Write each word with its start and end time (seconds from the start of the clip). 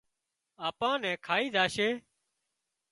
آپان 0.67 0.95
نين 1.03 1.15
کائي 1.27 1.45
زاشي 1.55 1.89